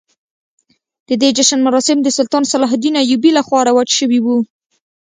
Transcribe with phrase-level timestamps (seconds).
[1.07, 4.37] د دې جشن مراسم د سلطان صلاح الدین ایوبي لخوا رواج شوي وو.